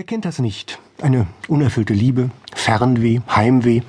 Wer 0.00 0.06
kennt 0.06 0.24
das 0.24 0.38
nicht? 0.38 0.78
Eine 1.02 1.26
unerfüllte 1.46 1.92
Liebe, 1.92 2.30
Fernweh, 2.54 3.20
Heimweh, 3.28 3.82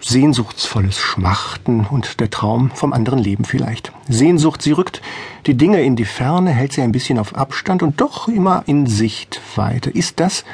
sehnsuchtsvolles 0.00 0.98
Schmachten 0.98 1.86
und 1.88 2.18
der 2.18 2.28
Traum 2.28 2.72
vom 2.72 2.92
anderen 2.92 3.20
Leben 3.20 3.44
vielleicht. 3.44 3.92
Sehnsucht, 4.08 4.62
sie 4.62 4.72
rückt 4.72 5.00
die 5.46 5.54
Dinge 5.54 5.80
in 5.82 5.94
die 5.94 6.06
Ferne, 6.06 6.50
hält 6.50 6.72
sie 6.72 6.82
ein 6.82 6.90
bisschen 6.90 7.20
auf 7.20 7.36
Abstand 7.36 7.84
und 7.84 8.00
doch 8.00 8.26
immer 8.26 8.64
in 8.66 8.88
Sichtweite. 8.88 9.90
Ist 9.90 10.18
das 10.18 10.44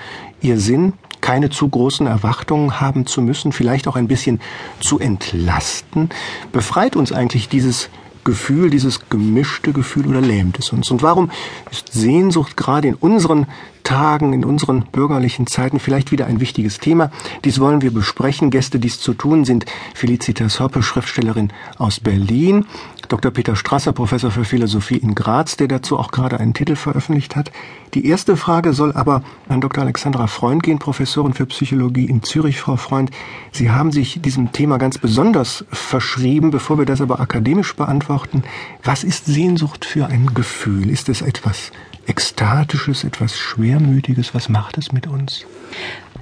ihr 0.43 0.61
Sinn, 0.61 0.93
keine 1.23 1.49
zu 1.49 1.67
großen 1.67 2.07
Erwartungen 2.07 2.79
haben 2.79 3.07
zu 3.07 3.23
müssen, 3.23 3.53
vielleicht 3.53 3.89
auch 3.89 3.97
ein 3.97 4.07
bisschen 4.07 4.39
zu 4.81 4.99
entlasten? 4.99 6.11
Befreit 6.53 6.95
uns 6.95 7.11
eigentlich 7.11 7.49
dieses 7.49 7.89
Gefühl, 8.25 8.71
dieses 8.71 9.09
gemischte 9.09 9.73
Gefühl 9.73 10.09
oder 10.09 10.21
lähmt 10.21 10.59
es 10.59 10.71
uns? 10.71 10.91
Und 10.91 11.03
warum 11.03 11.31
ist 11.71 11.93
Sehnsucht 11.93 12.57
gerade 12.57 12.89
in 12.89 12.95
unseren 12.95 13.47
Tagen, 13.85 14.33
in 14.33 14.45
unseren 14.45 14.85
bürgerlichen 14.91 15.47
Zeiten 15.47 15.79
vielleicht 15.79 16.11
wieder 16.11 16.27
ein 16.27 16.41
wichtiges 16.41 16.79
Thema? 16.79 17.13
Dies 17.45 17.61
wollen 17.61 17.83
wir 17.83 17.93
besprechen. 17.93 18.51
Gäste, 18.51 18.81
dies 18.81 18.99
zu 18.99 19.15
tun, 19.15 19.45
sind 19.45 19.67
Felicitas 19.95 20.59
Hoppe, 20.59 20.83
Schriftstellerin 20.83 21.53
aus 21.79 22.01
Berlin, 22.01 22.67
Dr. 23.09 23.31
Peter 23.31 23.55
Strasser, 23.55 23.93
Professor 23.93 24.31
für 24.31 24.45
Philosophie 24.45 24.97
in 24.97 25.15
Graz, 25.15 25.57
der 25.57 25.69
dazu 25.69 25.99
auch 25.99 26.11
gerade 26.11 26.41
einen 26.41 26.55
Titel 26.55 26.75
veröffentlicht 26.75 27.37
hat. 27.37 27.53
Die 27.95 28.07
erste 28.07 28.37
Frage 28.37 28.73
soll 28.73 28.93
aber 28.93 29.23
an 29.49 29.61
Dr. 29.61 29.85
Alexandra 29.85 30.27
Freund 30.27 30.63
gehen, 30.63 30.79
Professorin 30.79 31.35
für 31.35 31.47
Psychologie 31.47 32.07
in 32.07 32.23
Zürich. 32.23 32.61
Frau 32.61 32.77
Freund, 32.77 33.11
Sie 33.53 33.71
haben 33.71 33.93
sich 33.93 34.21
diesem 34.21 34.53
Thema 34.53 34.79
ganz 34.79 34.99
besonders 34.99 35.65
verschrieben. 35.71 36.51
Bevor 36.51 36.79
wir 36.79 36.87
das 36.87 37.01
aber 37.01 37.21
akademisch 37.21 37.77
beantworten, 37.77 38.43
was 38.83 39.05
ist 39.05 39.27
Sehnsucht 39.27 39.85
für 39.85 40.07
ein 40.07 40.33
Gefühl? 40.35 40.91
Ist 40.91 41.09
es 41.09 41.23
etwas 41.23 41.71
Ekstatisches, 42.07 43.05
etwas 43.05 43.39
Schwermütiges? 43.39 44.35
Was 44.35 44.49
macht 44.49 44.79
es 44.79 44.93
mit 44.93 45.07
uns? 45.07 45.47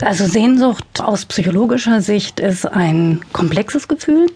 Also 0.00 0.26
Sehnsucht 0.26 1.00
aus 1.00 1.26
psychologischer 1.26 2.00
Sicht 2.00 2.40
ist 2.40 2.66
ein 2.66 3.20
komplexes 3.32 3.86
Gefühl. 3.86 4.26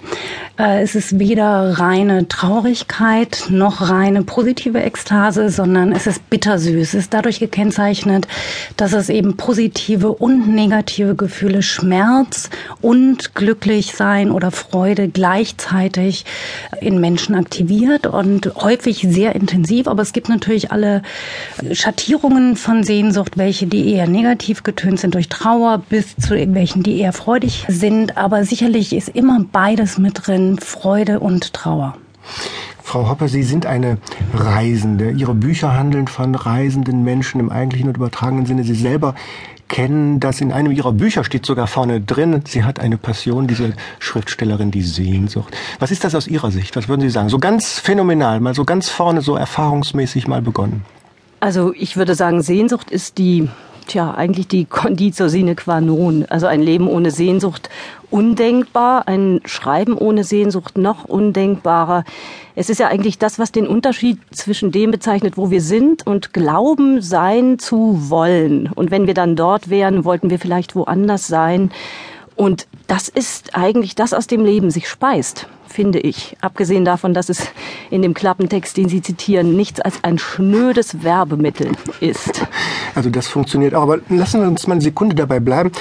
Äh, 0.59 0.83
es 0.83 0.95
ist 0.95 1.19
weder 1.19 1.79
reine 1.79 2.29
Traurigkeit 2.29 3.47
noch 3.49 3.91
reine 3.91 4.23
positive 4.23 4.81
Ekstase, 4.81 5.51
sondern 5.51 5.91
es 5.91 6.07
ist 6.07 6.31
bittersüß. 6.31 6.89
Es 6.89 6.95
ist 6.95 7.15
dadurch 7.15 7.41
gekennzeichnet, 7.41 8.29
dass 8.77 8.93
es 8.93 9.09
eben 9.09 9.37
positive 9.37 10.13
und 10.13 10.55
negative 10.55 11.17
Gefühle, 11.17 11.63
Schmerz 11.63 12.49
und 12.81 13.35
glücklich 13.35 13.95
sein 13.97 14.31
oder 14.31 14.53
Freude 14.53 15.09
gleichzeitig 15.09 16.27
in 16.81 17.01
Menschen 17.01 17.35
aktiviert 17.35 18.07
und 18.07 18.55
häufig 18.57 19.05
sehr 19.09 19.35
intensiv. 19.35 19.89
Aber 19.89 20.03
es 20.03 20.13
gibt 20.13 20.29
natürlich 20.29 20.71
alle 20.71 21.03
Schattierungen 21.73 22.55
von 22.55 22.85
Sehnsucht, 22.85 23.37
welche 23.37 23.67
die 23.67 23.93
eher 23.93 24.07
negativ 24.07 24.63
getönt 24.63 25.01
sind 25.01 25.15
durch 25.15 25.29
Trauer 25.29 25.46
Trauer 25.47 25.79
bis 25.79 26.17
zu 26.17 26.37
irgendwelchen, 26.37 26.83
die 26.83 26.99
eher 26.99 27.13
freudig 27.13 27.67
sind. 27.69 28.17
Aber 28.17 28.45
sicherlich 28.45 28.93
ist 28.93 29.09
immer 29.09 29.45
beides 29.53 29.97
mit 29.97 30.27
drin, 30.27 30.59
Freude 30.59 31.21
und 31.21 31.53
Trauer. 31.53 31.97
Frau 32.83 33.09
Hopper, 33.09 33.29
Sie 33.29 33.45
sind 33.45 33.65
eine 33.65 33.99
Reisende. 34.35 35.13
Ihre 35.13 35.35
Bücher 35.35 35.73
handeln 35.79 36.09
von 36.09 36.35
reisenden 36.35 37.05
Menschen 37.05 37.39
im 37.39 37.51
eigentlichen 37.51 37.87
und 37.87 37.97
übertragenen 37.97 38.47
Sinne. 38.47 38.65
Sie 38.65 38.75
selber 38.75 39.15
kennen 39.69 40.19
das. 40.19 40.41
In 40.41 40.51
einem 40.51 40.73
Ihrer 40.73 40.93
Bücher 40.93 41.23
steht 41.23 41.47
sogar 41.47 41.69
vorne 41.69 42.01
drin, 42.01 42.43
sie 42.49 42.65
hat 42.65 42.81
eine 42.81 42.99
Passion, 42.99 43.47
diese 43.47 43.75
Schriftstellerin, 44.01 44.73
die 44.73 44.83
Sehnsucht. 44.83 45.57
Was 45.79 45.93
ist 45.93 46.03
das 46.03 46.17
aus 46.17 46.27
Ihrer 46.27 46.51
Sicht? 46.51 46.75
Was 46.75 46.89
würden 46.89 47.03
Sie 47.03 47.11
sagen? 47.11 47.29
So 47.29 47.39
ganz 47.39 47.79
phänomenal, 47.79 48.41
mal 48.41 48.55
so 48.55 48.65
ganz 48.65 48.89
vorne, 48.89 49.21
so 49.21 49.37
erfahrungsmäßig 49.37 50.27
mal 50.27 50.43
begonnen. 50.43 50.85
Also 51.39 51.73
ich 51.73 51.97
würde 51.97 52.17
sagen, 52.17 52.43
Sehnsucht 52.43 52.91
ist 52.91 53.19
die 53.19 53.49
tja, 53.87 54.15
eigentlich 54.15 54.49
die 54.49 54.65
Conditio 54.65 55.29
sine 55.29 55.55
qua 55.55 55.81
non. 55.81 56.25
Also 56.29 56.47
ein 56.47 56.61
Leben 56.61 56.89
ohne 56.89 57.11
Sehnsucht 57.11 57.71
undenkbar, 58.11 59.09
ein 59.09 59.41
Schreiben 59.45 59.97
ohne 59.97 60.25
Sehnsucht 60.25 60.79
noch 60.79 61.05
undenkbarer. 61.05 62.05
Es 62.55 62.71
ist 62.71 62.79
ja 62.79 62.89
eigentlich 62.89 63.19
das, 63.19 63.39
was 63.39 63.53
den 63.53 63.67
Unterschied 63.67 64.19
zwischen 64.31 64.73
dem 64.73 64.91
bezeichnet, 64.91 65.37
wo 65.37 65.51
wir 65.51 65.61
sind 65.61 66.07
und 66.07 66.33
glauben 66.33 67.01
sein 67.03 67.59
zu 67.59 68.11
wollen. 68.11 68.71
Und 68.75 68.91
wenn 68.91 69.07
wir 69.07 69.15
dann 69.15 69.37
dort 69.37 69.71
wären, 69.71 70.05
wollten 70.05 70.31
wir 70.31 70.39
vielleicht 70.39 70.75
woanders 70.75 71.27
sein. 71.27 71.71
Und 72.35 72.67
das 72.87 73.09
ist 73.09 73.57
eigentlich 73.57 73.95
das 73.95 74.13
aus 74.13 74.27
dem 74.27 74.45
Leben 74.45 74.71
sich 74.71 74.89
speist 74.89 75.49
finde 75.77 76.01
ich. 76.01 76.37
Abgesehen 76.41 76.87
davon, 76.87 77.13
dass 77.13 77.29
es 77.29 77.49
in 77.91 78.03
dem 78.03 78.15
Klappentext, 78.15 78.77
den 78.77 78.89
Sie 78.89 79.03
zitieren, 79.03 79.57
nichts 79.57 79.81
als 79.81 80.03
ein 80.03 80.19
schnödes 80.19 81.03
Werbemittel 81.03 81.73
ist. 82.01 82.47
Also 82.95 83.11
das 83.11 83.29
funktioniert 83.29 83.75
auch. 83.75 83.83
Aber 83.83 83.99
lassen 84.09 84.41
wir 84.41 84.49
uns 84.49 84.67
mal 84.67 84.75
eine 84.75 84.83
Sekunde 84.83 85.15
dabei 85.15 85.41
bleiben. 85.41 85.73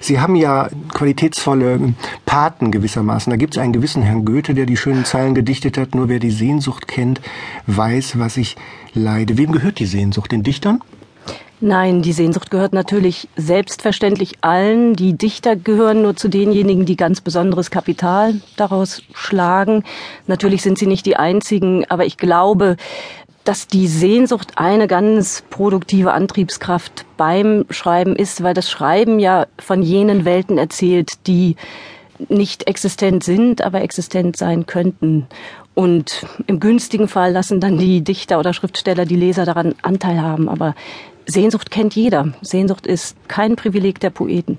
Sie 0.00 0.20
haben 0.20 0.36
ja 0.36 0.68
qualitätsvolle 0.92 1.94
Paten 2.26 2.70
gewissermaßen. 2.70 3.30
Da 3.30 3.36
gibt 3.36 3.54
es 3.54 3.62
einen 3.62 3.72
gewissen 3.72 4.02
Herrn 4.02 4.24
Goethe, 4.24 4.54
der 4.54 4.66
die 4.66 4.76
schönen 4.76 5.04
Zeilen 5.04 5.34
gedichtet 5.34 5.78
hat. 5.78 5.94
Nur 5.94 6.08
wer 6.08 6.18
die 6.18 6.30
Sehnsucht 6.30 6.88
kennt, 6.88 7.20
weiß, 7.66 8.18
was 8.18 8.36
ich 8.36 8.56
leide. 8.94 9.38
Wem 9.38 9.52
gehört 9.52 9.78
die 9.78 9.86
Sehnsucht? 9.86 10.32
Den 10.32 10.42
Dichtern? 10.42 10.80
Nein, 11.64 12.02
die 12.02 12.12
Sehnsucht 12.12 12.50
gehört 12.50 12.72
natürlich 12.72 13.28
selbstverständlich 13.36 14.38
allen. 14.40 14.94
Die 14.94 15.16
Dichter 15.16 15.54
gehören 15.54 16.02
nur 16.02 16.16
zu 16.16 16.26
denjenigen, 16.26 16.86
die 16.86 16.96
ganz 16.96 17.20
besonderes 17.20 17.70
Kapital 17.70 18.40
daraus 18.56 19.00
schlagen. 19.14 19.84
Natürlich 20.26 20.62
sind 20.62 20.76
sie 20.76 20.88
nicht 20.88 21.06
die 21.06 21.14
einzigen, 21.14 21.84
aber 21.88 22.04
ich 22.04 22.16
glaube, 22.16 22.76
dass 23.44 23.68
die 23.68 23.86
Sehnsucht 23.86 24.54
eine 24.56 24.88
ganz 24.88 25.44
produktive 25.50 26.12
Antriebskraft 26.12 27.06
beim 27.16 27.64
Schreiben 27.70 28.16
ist, 28.16 28.42
weil 28.42 28.54
das 28.54 28.68
Schreiben 28.68 29.20
ja 29.20 29.46
von 29.56 29.82
jenen 29.82 30.24
Welten 30.24 30.58
erzählt, 30.58 31.28
die 31.28 31.54
nicht 32.28 32.66
existent 32.66 33.22
sind, 33.22 33.62
aber 33.62 33.82
existent 33.82 34.36
sein 34.36 34.66
könnten. 34.66 35.28
Und 35.74 36.26
im 36.48 36.60
günstigen 36.60 37.08
Fall 37.08 37.32
lassen 37.32 37.60
dann 37.60 37.78
die 37.78 38.02
Dichter 38.02 38.38
oder 38.38 38.52
Schriftsteller 38.52 39.06
die 39.06 39.16
Leser 39.16 39.44
daran 39.44 39.74
Anteil 39.82 40.20
haben. 40.20 40.48
Aber 40.48 40.74
Sehnsucht 41.26 41.70
kennt 41.70 41.94
jeder. 41.94 42.32
Sehnsucht 42.42 42.86
ist 42.86 43.16
kein 43.28 43.56
Privileg 43.56 44.00
der 44.00 44.10
Poeten. 44.10 44.58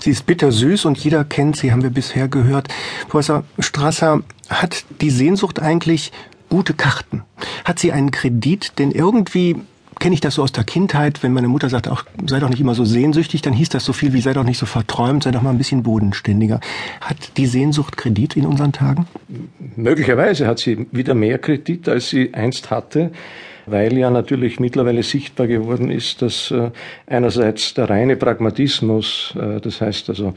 Sie 0.00 0.10
ist 0.10 0.26
bittersüß 0.26 0.84
und 0.84 0.98
jeder 0.98 1.24
kennt 1.24 1.56
sie, 1.56 1.72
haben 1.72 1.82
wir 1.82 1.90
bisher 1.90 2.28
gehört. 2.28 2.68
Professor 3.08 3.44
Strasser, 3.58 4.22
hat 4.48 4.84
die 5.00 5.10
Sehnsucht 5.10 5.60
eigentlich 5.60 6.12
gute 6.48 6.74
Karten? 6.74 7.22
Hat 7.64 7.78
sie 7.78 7.92
einen 7.92 8.10
Kredit? 8.10 8.78
Denn 8.78 8.90
irgendwie 8.92 9.56
kenne 9.98 10.14
ich 10.14 10.20
das 10.20 10.36
so 10.36 10.42
aus 10.42 10.52
der 10.52 10.64
Kindheit, 10.64 11.22
wenn 11.22 11.32
meine 11.32 11.48
Mutter 11.48 11.68
sagt, 11.68 11.88
auch 11.88 12.04
sei 12.26 12.38
doch 12.38 12.48
nicht 12.48 12.60
immer 12.60 12.74
so 12.74 12.84
sehnsüchtig, 12.84 13.42
dann 13.42 13.52
hieß 13.52 13.68
das 13.68 13.84
so 13.84 13.92
viel 13.92 14.12
wie 14.12 14.20
sei 14.20 14.32
doch 14.32 14.44
nicht 14.44 14.58
so 14.58 14.66
verträumt, 14.66 15.24
sei 15.24 15.32
doch 15.32 15.42
mal 15.42 15.50
ein 15.50 15.58
bisschen 15.58 15.82
bodenständiger. 15.82 16.60
Hat 17.00 17.36
die 17.36 17.46
Sehnsucht 17.46 17.96
Kredit 17.96 18.36
in 18.36 18.46
unseren 18.46 18.72
Tagen? 18.72 19.06
Möglicherweise 19.76 20.46
hat 20.46 20.60
sie 20.60 20.86
wieder 20.92 21.14
mehr 21.14 21.38
Kredit, 21.38 21.88
als 21.88 22.10
sie 22.10 22.32
einst 22.32 22.70
hatte 22.70 23.10
weil 23.70 23.96
ja 23.96 24.10
natürlich 24.10 24.60
mittlerweile 24.60 25.02
sichtbar 25.02 25.46
geworden 25.46 25.90
ist, 25.90 26.22
dass 26.22 26.50
äh, 26.50 26.70
einerseits 27.06 27.74
der 27.74 27.90
reine 27.90 28.16
Pragmatismus, 28.16 29.34
äh, 29.40 29.60
das 29.60 29.80
heißt 29.80 30.08
also, 30.08 30.34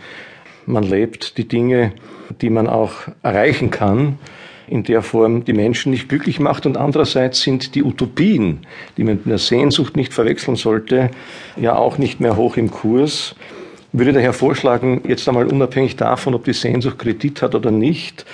man 0.65 0.83
lebt 0.83 1.37
die 1.37 1.47
Dinge, 1.47 1.93
die 2.41 2.49
man 2.49 2.67
auch 2.67 2.93
erreichen 3.23 3.71
kann, 3.71 4.19
in 4.67 4.83
der 4.83 5.01
Form 5.01 5.43
die 5.43 5.53
Menschen 5.53 5.91
nicht 5.91 6.07
glücklich 6.07 6.39
macht 6.39 6.65
und 6.65 6.77
andererseits 6.77 7.41
sind 7.41 7.75
die 7.75 7.83
Utopien, 7.83 8.59
die 8.95 9.03
man 9.03 9.15
mit 9.15 9.25
der 9.25 9.37
Sehnsucht 9.37 9.97
nicht 9.97 10.13
verwechseln 10.13 10.55
sollte, 10.55 11.11
ja 11.57 11.75
auch 11.75 11.97
nicht 11.97 12.21
mehr 12.21 12.37
hoch 12.37 12.55
im 12.55 12.71
Kurs. 12.71 13.35
Ich 13.91 13.99
würde 13.99 14.13
daher 14.13 14.31
vorschlagen, 14.31 15.01
jetzt 15.05 15.27
einmal 15.27 15.47
unabhängig 15.47 15.97
davon, 15.97 16.33
ob 16.33 16.45
die 16.45 16.53
Sehnsucht 16.53 16.99
Kredit 16.99 17.41
hat 17.41 17.53
oder 17.53 17.71
nicht, 17.71 18.25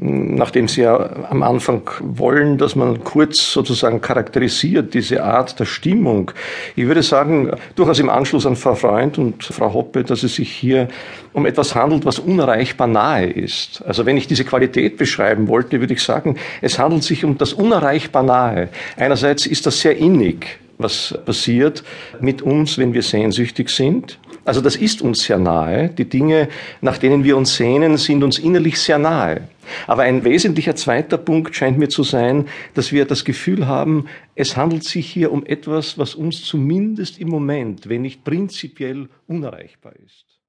nachdem 0.00 0.68
Sie 0.68 0.82
ja 0.82 1.26
am 1.30 1.42
Anfang 1.42 1.82
wollen, 2.00 2.58
dass 2.58 2.76
man 2.76 3.02
kurz 3.04 3.52
sozusagen 3.52 4.00
charakterisiert, 4.00 4.94
diese 4.94 5.22
Art 5.24 5.58
der 5.58 5.64
Stimmung. 5.64 6.30
Ich 6.76 6.86
würde 6.86 7.02
sagen, 7.02 7.50
durchaus 7.74 7.98
im 7.98 8.08
Anschluss 8.08 8.46
an 8.46 8.56
Frau 8.56 8.74
Freund 8.74 9.18
und 9.18 9.44
Frau 9.44 9.72
Hoppe, 9.72 10.04
dass 10.04 10.22
es 10.22 10.36
sich 10.36 10.50
hier 10.50 10.88
um 11.32 11.46
etwas 11.46 11.74
handelt, 11.74 12.04
was 12.04 12.18
unerreichbar 12.18 12.86
nahe 12.86 13.26
ist. 13.26 13.82
Also 13.86 14.06
wenn 14.06 14.16
ich 14.16 14.26
diese 14.26 14.44
Qualität 14.44 14.96
beschreiben 14.96 15.48
wollte, 15.48 15.80
würde 15.80 15.94
ich 15.94 16.02
sagen, 16.02 16.36
es 16.62 16.78
handelt 16.78 17.04
sich 17.04 17.24
um 17.24 17.38
das 17.38 17.52
unerreichbar 17.52 18.22
nahe. 18.22 18.68
Einerseits 18.96 19.46
ist 19.46 19.66
das 19.66 19.80
sehr 19.80 19.96
innig, 19.96 20.58
was 20.78 21.18
passiert 21.24 21.82
mit 22.20 22.42
uns, 22.42 22.78
wenn 22.78 22.94
wir 22.94 23.02
sehnsüchtig 23.02 23.70
sind. 23.70 24.18
Also 24.48 24.62
das 24.62 24.76
ist 24.76 25.02
uns 25.02 25.24
sehr 25.24 25.38
nahe. 25.38 25.90
Die 25.90 26.08
Dinge, 26.08 26.48
nach 26.80 26.96
denen 26.96 27.22
wir 27.22 27.36
uns 27.36 27.56
sehnen, 27.56 27.98
sind 27.98 28.24
uns 28.24 28.38
innerlich 28.38 28.80
sehr 28.80 28.96
nahe. 28.96 29.42
Aber 29.86 30.04
ein 30.04 30.24
wesentlicher 30.24 30.74
zweiter 30.74 31.18
Punkt 31.18 31.54
scheint 31.54 31.76
mir 31.76 31.90
zu 31.90 32.02
sein, 32.02 32.48
dass 32.72 32.90
wir 32.90 33.04
das 33.04 33.26
Gefühl 33.26 33.66
haben, 33.66 34.06
es 34.36 34.56
handelt 34.56 34.84
sich 34.84 35.06
hier 35.06 35.32
um 35.32 35.44
etwas, 35.44 35.98
was 35.98 36.14
uns 36.14 36.44
zumindest 36.44 37.18
im 37.18 37.28
Moment, 37.28 37.90
wenn 37.90 38.00
nicht 38.00 38.24
prinzipiell, 38.24 39.10
unerreichbar 39.26 39.92
ist. 40.02 40.37